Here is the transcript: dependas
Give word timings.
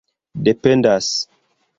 dependas 0.43 1.11